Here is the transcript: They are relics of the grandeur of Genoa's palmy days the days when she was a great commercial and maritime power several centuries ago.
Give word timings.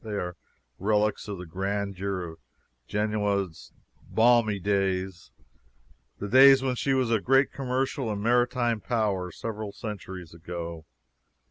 They 0.03 0.13
are 0.15 0.35
relics 0.79 1.27
of 1.27 1.37
the 1.37 1.45
grandeur 1.45 2.23
of 2.23 2.39
Genoa's 2.87 3.71
palmy 4.15 4.57
days 4.57 5.29
the 6.17 6.27
days 6.27 6.63
when 6.63 6.73
she 6.73 6.95
was 6.95 7.11
a 7.11 7.21
great 7.21 7.51
commercial 7.51 8.11
and 8.11 8.19
maritime 8.19 8.81
power 8.81 9.31
several 9.31 9.71
centuries 9.71 10.33
ago. 10.33 10.85